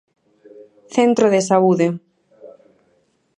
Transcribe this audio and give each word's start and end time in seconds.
Centro 0.95 1.25
de 1.33 1.41
saúde. 1.49 1.87